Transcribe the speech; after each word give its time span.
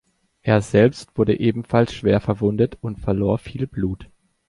Er 0.41 0.61
selbst 0.61 1.15
wurde 1.15 1.39
ebenfalls 1.39 1.93
schwer 1.93 2.21
verwundet 2.21 2.75
und 2.81 2.97
verlor 2.99 3.37
viel 3.37 3.67
Blut. 3.67 4.09